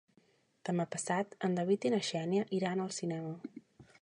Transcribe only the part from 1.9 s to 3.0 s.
i na Xènia iran al